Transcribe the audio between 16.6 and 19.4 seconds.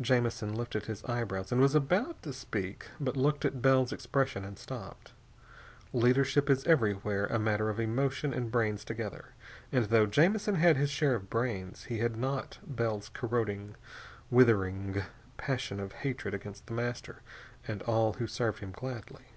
The Master and all who served him gladly.